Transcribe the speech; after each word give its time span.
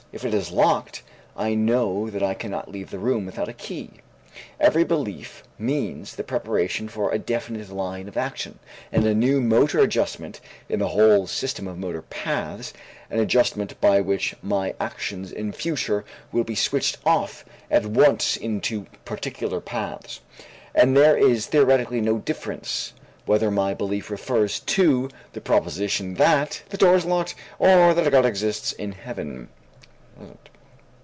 If 0.13 0.25
it 0.25 0.33
is 0.33 0.51
locked 0.51 1.03
I 1.37 1.53
know 1.55 2.09
that 2.09 2.21
I 2.21 2.33
cannot 2.33 2.69
leave 2.69 2.91
the 2.91 2.99
room 2.99 3.25
without 3.25 3.47
a 3.47 3.53
key. 3.53 3.91
Every 4.59 4.83
belief 4.83 5.41
means 5.57 6.17
the 6.17 6.23
preparation 6.25 6.89
for 6.89 7.09
a 7.13 7.17
definite 7.17 7.69
line 7.69 8.09
of 8.09 8.17
action 8.17 8.59
and 8.91 9.05
a 9.05 9.13
new 9.15 9.39
motor 9.39 9.79
adjustment 9.79 10.41
in 10.67 10.79
the 10.79 10.89
whole 10.89 11.27
system 11.27 11.65
of 11.65 11.77
motor 11.77 12.01
paths, 12.01 12.73
an 13.09 13.21
adjustment 13.21 13.79
by 13.79 14.01
which 14.01 14.35
my 14.41 14.75
actions 14.81 15.31
in 15.31 15.53
future 15.53 16.03
will 16.33 16.43
be 16.43 16.55
switched 16.55 16.97
off 17.05 17.45
at 17.71 17.85
once 17.85 18.35
into 18.35 18.87
particular 19.05 19.61
paths. 19.61 20.19
And 20.75 20.97
there 20.97 21.15
is 21.17 21.45
theoretically 21.45 22.01
no 22.01 22.17
difference 22.17 22.91
whether 23.25 23.49
my 23.49 23.73
belief 23.73 24.09
refers 24.11 24.59
to 24.59 25.09
the 25.31 25.39
proposition 25.39 26.15
that 26.15 26.63
the 26.67 26.75
door 26.77 26.95
is 26.95 27.05
locked 27.05 27.33
or 27.59 27.93
that 27.93 28.05
a 28.05 28.11
God 28.11 28.25
exists 28.25 28.73
in 28.73 28.91
Heaven. 28.91 29.47